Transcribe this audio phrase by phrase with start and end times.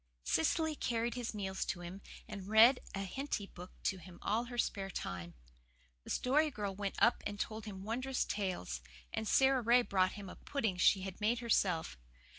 [0.23, 4.57] Cecily carried his meals to him, and read a Henty book to him all her
[4.57, 5.35] spare time.
[6.05, 8.81] The Story Girl went up and told him wondrous tales;
[9.13, 11.99] and Sara Ray brought him a pudding she had made herself.